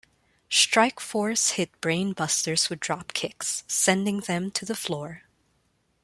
Strike 0.49 0.99
Force 0.99 1.49
hit 1.51 1.79
Brain 1.79 2.13
Busters 2.13 2.71
with 2.71 2.79
dropkicks, 2.79 3.61
sending 3.67 4.21
them 4.21 4.49
to 4.49 4.65
the 4.65 4.73
floor. 4.73 5.21